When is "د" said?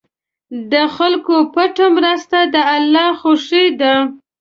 0.71-0.73, 2.53-2.55